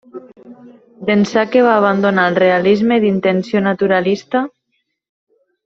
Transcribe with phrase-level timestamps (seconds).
[1.09, 4.43] D'ençà que va abandonar el realisme d'intenció naturalista.